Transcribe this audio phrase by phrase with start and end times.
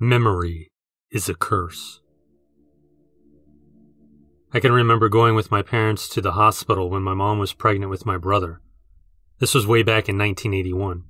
[0.00, 0.72] Memory
[1.12, 2.00] is a curse.
[4.52, 7.90] I can remember going with my parents to the hospital when my mom was pregnant
[7.90, 8.60] with my brother.
[9.38, 11.04] This was way back in 1981.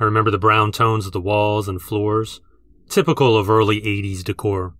[0.00, 2.40] I remember the brown tones of the walls and floors,
[2.88, 4.74] typical of early 80s decor.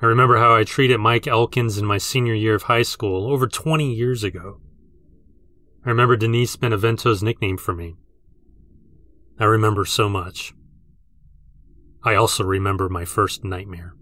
[0.00, 3.48] I remember how I treated Mike Elkins in my senior year of high school over
[3.48, 4.60] 20 years ago.
[5.84, 7.96] I remember Denise Benevento's nickname for me.
[9.40, 10.54] I remember so much.
[12.02, 13.94] I also remember my first nightmare.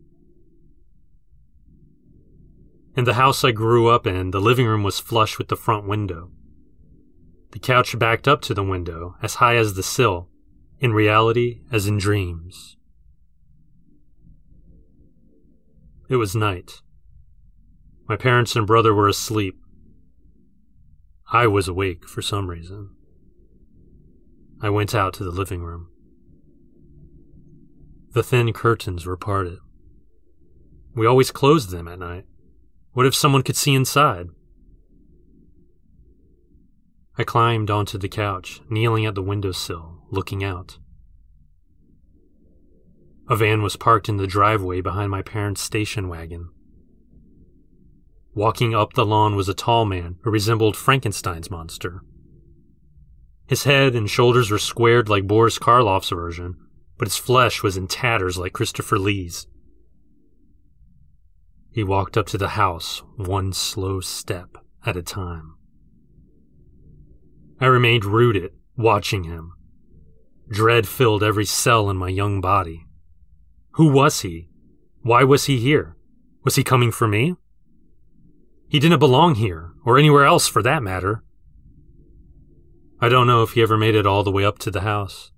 [2.96, 5.86] In the house I grew up in, the living room was flush with the front
[5.86, 6.30] window.
[7.52, 10.28] The couch backed up to the window, as high as the sill,
[10.80, 12.76] in reality as in dreams.
[16.08, 16.82] It was night.
[18.08, 19.60] My parents and brother were asleep.
[21.30, 22.90] I was awake for some reason.
[24.62, 25.88] I went out to the living room.
[28.12, 29.58] The thin curtains were parted.
[30.94, 32.24] We always closed them at night.
[32.92, 34.28] What if someone could see inside?
[37.16, 40.78] I climbed onto the couch, kneeling at the windowsill, looking out.
[43.28, 46.48] A van was parked in the driveway behind my parents' station wagon.
[48.34, 52.02] Walking up the lawn was a tall man who resembled Frankenstein's monster.
[53.46, 56.56] His head and shoulders were squared like Boris Karloff's version,
[56.98, 59.46] but his flesh was in tatters like Christopher Lee's.
[61.70, 65.54] He walked up to the house one slow step at a time.
[67.60, 69.52] I remained rooted, watching him.
[70.50, 72.86] Dread filled every cell in my young body.
[73.72, 74.48] Who was he?
[75.02, 75.96] Why was he here?
[76.44, 77.36] Was he coming for me?
[78.68, 81.22] He didn't belong here, or anywhere else for that matter.
[83.00, 85.30] I don't know if he ever made it all the way up to the house.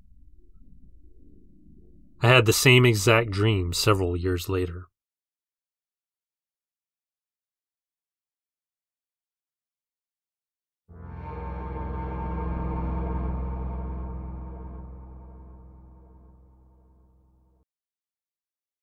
[2.23, 4.89] I had the same exact dream several years later.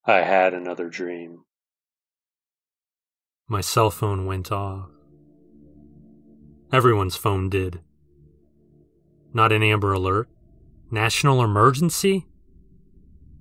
[0.09, 1.43] I had another dream.
[3.47, 4.89] My cell phone went off.
[6.71, 7.81] Everyone's phone did.
[9.33, 10.27] Not an Amber Alert.
[10.89, 12.25] National emergency?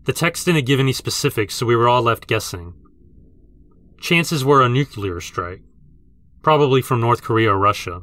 [0.06, 2.75] The text didn't give any specifics, so we were all left guessing.
[4.00, 5.62] Chances were a nuclear strike,
[6.43, 8.03] probably from North Korea or Russia.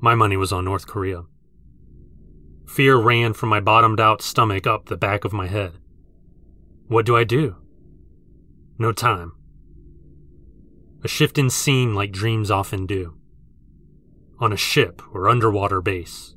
[0.00, 1.22] My money was on North Korea.
[2.66, 5.74] Fear ran from my bottomed out stomach up the back of my head.
[6.88, 7.56] What do I do?
[8.76, 9.34] No time.
[11.04, 13.14] A shift in scene like dreams often do.
[14.40, 16.34] On a ship or underwater base.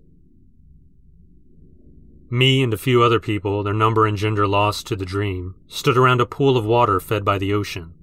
[2.30, 5.98] Me and a few other people, their number and gender lost to the dream, stood
[5.98, 7.94] around a pool of water fed by the ocean.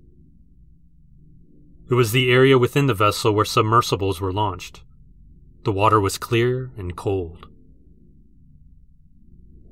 [1.90, 4.82] It was the area within the vessel where submersibles were launched.
[5.64, 7.48] The water was clear and cold.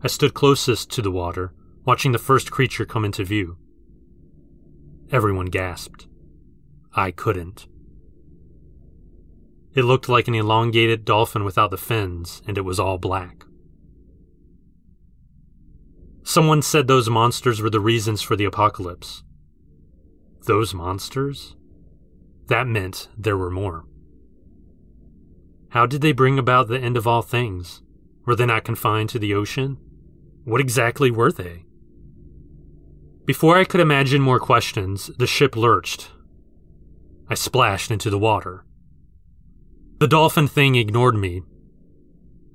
[0.02, 1.54] I stood closest to the water,
[1.86, 3.56] watching the first creature come into view.
[5.10, 6.06] Everyone gasped.
[6.94, 7.66] I couldn't.
[9.74, 13.46] It looked like an elongated dolphin without the fins, and it was all black.
[16.24, 19.22] Someone said those monsters were the reasons for the apocalypse.
[20.46, 21.56] Those monsters?
[22.46, 23.84] That meant there were more.
[25.70, 27.82] How did they bring about the end of all things?
[28.26, 29.78] Were they not confined to the ocean?
[30.44, 31.64] What exactly were they?
[33.24, 36.10] Before I could imagine more questions, the ship lurched.
[37.28, 38.64] I splashed into the water.
[39.98, 41.42] The dolphin thing ignored me.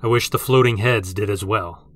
[0.03, 1.87] I wish the floating heads did as well.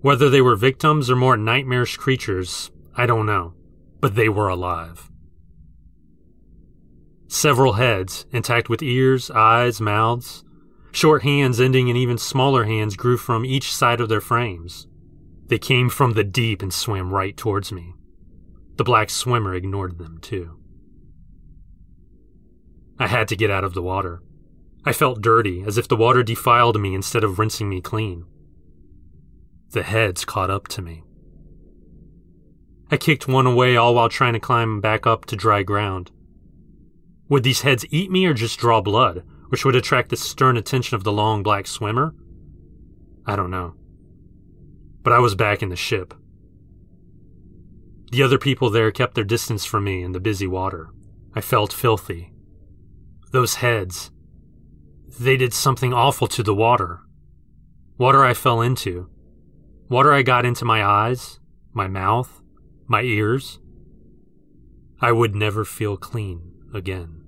[0.00, 3.54] Whether they were victims or more nightmarish creatures, I don't know,
[4.00, 5.10] but they were alive.
[7.28, 10.42] Several heads, intact with ears, eyes, mouths,
[10.90, 14.86] short hands ending in even smaller hands grew from each side of their frames.
[15.46, 17.94] They came from the deep and swam right towards me.
[18.76, 20.58] The black swimmer ignored them, too.
[22.98, 24.22] I had to get out of the water.
[24.84, 28.24] I felt dirty, as if the water defiled me instead of rinsing me clean.
[29.72, 31.04] The heads caught up to me.
[32.90, 36.10] I kicked one away all while trying to climb back up to dry ground.
[37.28, 40.96] Would these heads eat me or just draw blood, which would attract the stern attention
[40.96, 42.14] of the long black swimmer?
[43.24, 43.74] I don't know.
[45.04, 46.14] But I was back in the ship.
[48.10, 50.88] The other people there kept their distance from me in the busy water.
[51.32, 52.32] I felt filthy.
[53.30, 54.10] Those heads.
[55.20, 57.02] They did something awful to the water.
[57.98, 59.08] Water I fell into,
[59.90, 61.40] Water I got into my eyes,
[61.72, 62.42] my mouth,
[62.86, 63.58] my ears.
[65.00, 67.24] I would never feel clean again.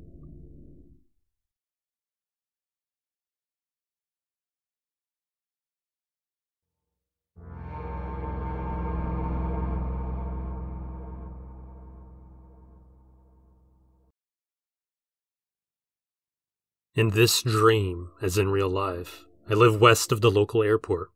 [16.94, 21.10] In this dream, as in real life, I live west of the local airport,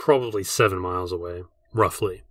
[0.00, 2.22] probably seven miles away, roughly.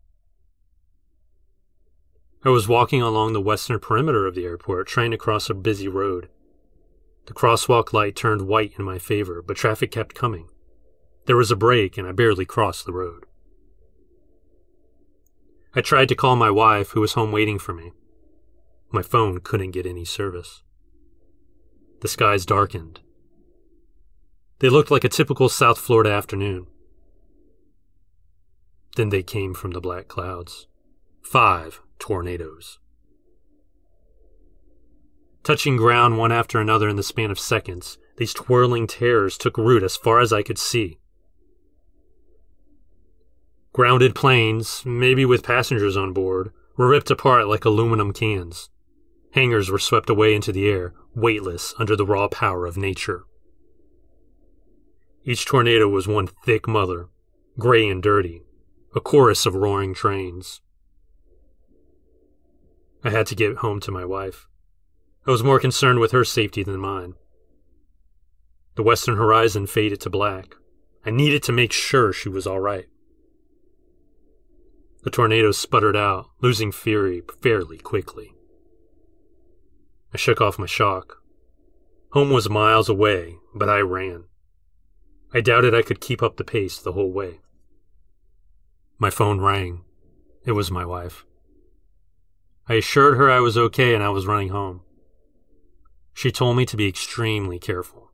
[2.44, 5.88] I was walking along the western perimeter of the airport, trying to cross a busy
[5.88, 6.30] road.
[7.28, 10.50] The crosswalk light turned white in my favor, but traffic kept coming.
[11.28, 13.26] There was a break, and I barely crossed the road.
[15.76, 17.92] I tried to call my wife, who was home waiting for me.
[18.92, 20.64] My phone couldn't get any service.
[22.02, 23.02] The skies darkened.
[24.58, 26.66] They looked like a typical South Florida afternoon.
[29.00, 30.68] Then they came from the black clouds.
[31.22, 32.80] Five tornadoes.
[35.42, 39.84] Touching ground one after another in the span of seconds, these twirling terrors took root
[39.84, 41.00] as far as I could see.
[43.72, 48.70] Grounded planes, maybe with passengers on board, were ripped apart like aluminum cans.
[49.32, 53.24] Hangars were swept away into the air, weightless under the raw power of nature.
[55.24, 57.08] Each tornado was one thick mother,
[57.58, 58.44] gray and dirty,
[58.96, 60.62] a chorus of roaring trains.
[63.04, 64.48] I had to get home to my wife.
[65.28, 67.14] I was more concerned with her safety than mine.
[68.76, 70.56] The western horizon faded to black.
[71.06, 72.88] I needed to make sure she was all right.
[75.04, 78.34] The tornado sputtered out, losing fury fairly quickly.
[80.14, 81.22] I shook off my shock.
[82.12, 84.26] Home was miles away, but I ran.
[85.34, 87.40] I doubted I could keep up the pace the whole way.
[89.00, 89.86] My phone rang.
[90.46, 91.26] It was my wife.
[92.68, 94.82] I assured her I was okay and I was running home.
[96.14, 98.12] She told me to be extremely careful.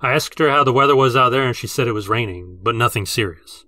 [0.00, 2.60] I asked her how the weather was out there and she said it was raining,
[2.62, 3.64] but nothing serious.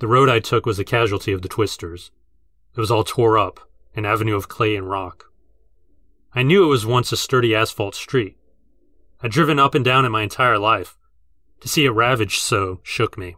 [0.00, 2.10] The road I took was a casualty of the twisters.
[2.76, 3.60] It was all tore up,
[3.94, 5.24] an avenue of clay and rock.
[6.34, 8.36] I knew it was once a sturdy asphalt street.
[9.22, 10.96] I'd driven up and down it my entire life.
[11.60, 13.36] To see it ravaged so shook me.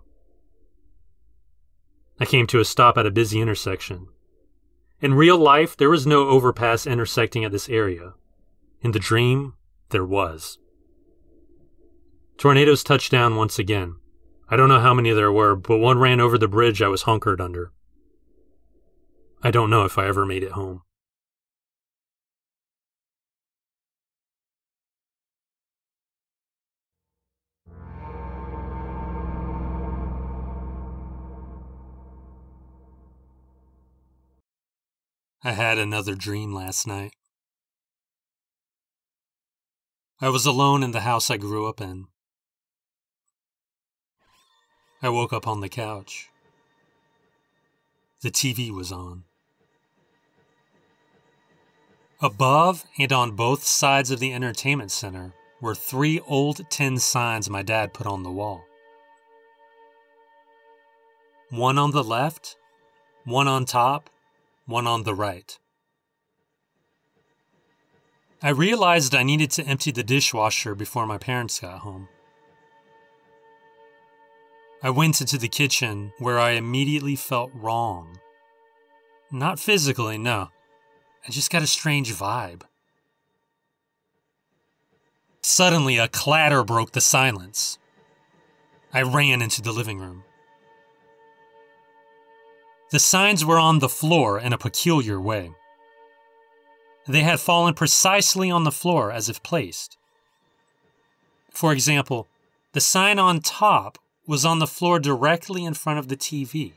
[2.21, 4.09] I came to a stop at a busy intersection.
[5.01, 8.15] In real life, there was no overpass intersecting at this area.
[8.81, 9.55] In the dream,
[9.89, 10.59] there was.
[12.39, 13.97] Tornadoes touched down once again.
[14.49, 17.03] I don't know how many there were, but one ran over the bridge I was
[17.03, 17.73] hunkered under.
[19.43, 20.83] I don't know if I ever made it home.
[35.44, 37.15] I had another dream last night.
[40.21, 42.06] I was alone in the house I grew up in.
[45.03, 46.29] I woke up on the couch.
[48.21, 49.25] The TV was on.
[52.21, 57.62] Above and on both sides of the entertainment center were three old tin signs my
[57.62, 58.62] dad put on the wall.
[61.50, 62.57] One on the left,
[63.25, 64.09] one on top,
[64.66, 65.59] one on the right.
[68.42, 72.09] I realized I needed to empty the dishwasher before my parents got home.
[74.83, 78.19] I went into the kitchen where I immediately felt wrong.
[79.31, 80.49] Not physically, no.
[81.26, 82.62] I just got a strange vibe.
[85.40, 87.78] Suddenly, a clatter broke the silence.
[88.92, 90.25] I ran into the living room.
[92.92, 95.52] The signs were on the floor in a peculiar way.
[97.08, 99.96] They had fallen precisely on the floor as if placed.
[101.50, 102.28] For example,
[102.75, 106.72] the sign on top was on the floor directly in front of the TV.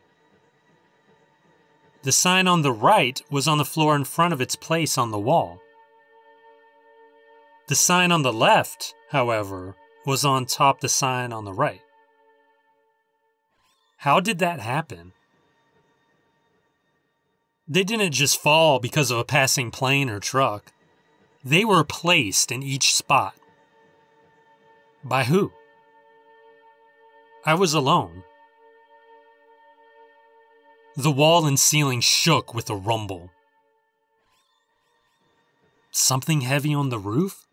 [2.03, 5.12] The sign on the right was on the floor in front of its place on
[5.12, 5.60] the wall.
[7.67, 11.81] The sign on the left, however, was on top the sign on the right.
[13.98, 15.12] How did that happen?
[17.67, 20.72] They didn't just fall because of a passing plane or truck.
[21.43, 23.36] They were placed in each spot.
[25.03, 25.51] By who?
[27.45, 28.24] I was alone.
[30.95, 33.29] The wall and ceiling shook with a rumble.
[35.91, 37.48] Something heavy on the roof?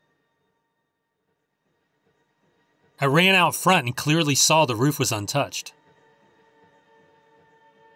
[3.00, 5.72] I ran out front and clearly saw the roof was untouched.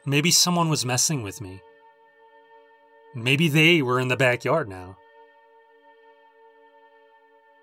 [0.04, 1.60] Maybe someone was messing with me.
[3.16, 4.98] Maybe they were in the backyard now.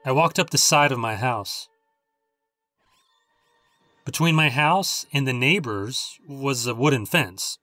[0.03, 1.69] I walked up the side of my house.
[4.03, 7.59] Between my house and the neighbors was a wooden fence.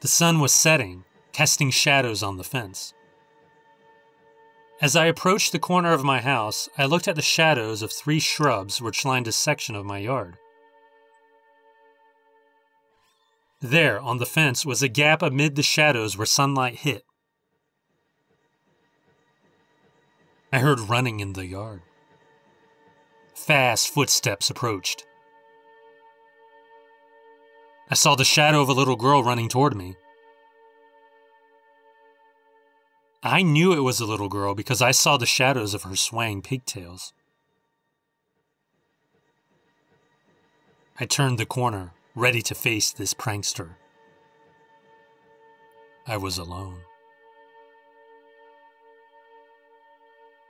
[0.00, 2.94] The sun was setting, casting shadows on the fence.
[4.80, 8.18] As I approached the corner of my house, I looked at the shadows of three
[8.18, 10.38] shrubs which lined a section of my yard.
[13.64, 17.02] There, on the fence, was a gap amid the shadows where sunlight hit.
[20.52, 21.80] I heard running in the yard.
[23.34, 25.06] Fast footsteps approached.
[27.90, 29.94] I saw the shadow of a little girl running toward me.
[33.22, 36.42] I knew it was a little girl because I saw the shadows of her swaying
[36.42, 37.14] pigtails.
[41.00, 43.70] I turned the corner, ready to face this prankster.
[46.06, 46.80] I was alone.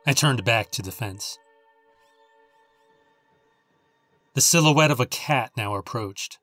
[0.06, 1.38] I turned back to the fence.
[4.34, 6.38] The silhouette of a cat now approached.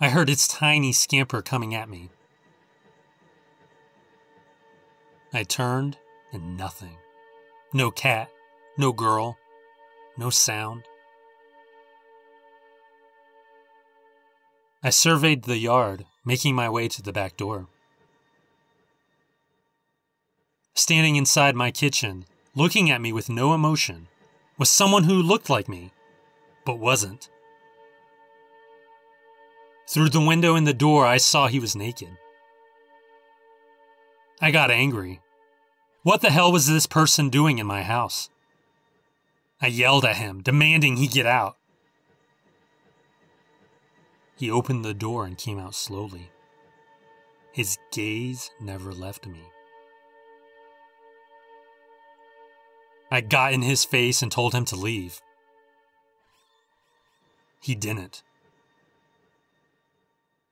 [0.00, 2.10] I heard its tiny scamper coming at me.
[5.34, 5.98] I turned,
[6.32, 6.96] and nothing.
[7.74, 8.30] No cat,
[8.78, 9.36] no girl,
[10.16, 10.84] no sound.
[14.86, 17.66] I surveyed the yard, making my way to the back door.
[20.74, 22.24] Standing inside my kitchen,
[22.54, 24.06] looking at me with no emotion,
[24.58, 25.90] was someone who looked like me,
[26.64, 27.28] but wasn't.
[29.88, 32.16] Through the window in the door, I saw he was naked.
[34.40, 35.20] I got angry.
[36.04, 38.30] What the hell was this person doing in my house?
[39.60, 41.56] I yelled at him, demanding he get out.
[44.36, 46.30] He opened the door and came out slowly.
[47.52, 49.40] His gaze never left me.
[53.10, 55.22] I got in his face and told him to leave.
[57.60, 58.22] He didn't.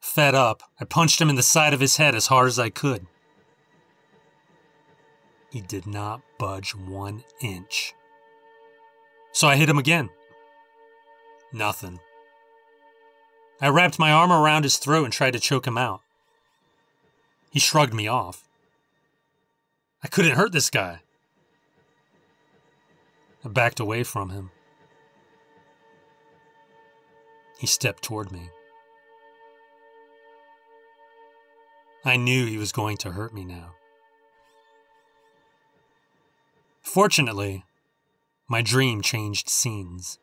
[0.00, 2.70] Fed up, I punched him in the side of his head as hard as I
[2.70, 3.06] could.
[5.50, 7.94] He did not budge one inch.
[9.32, 10.10] So I hit him again.
[11.52, 12.00] Nothing.
[13.64, 16.02] I wrapped my arm around his throat and tried to choke him out.
[17.50, 18.46] He shrugged me off.
[20.02, 21.00] I couldn't hurt this guy.
[23.42, 24.50] I backed away from him.
[27.58, 28.50] He stepped toward me.
[32.04, 33.76] I knew he was going to hurt me now.
[36.82, 37.64] Fortunately,
[38.46, 40.18] my dream changed scenes.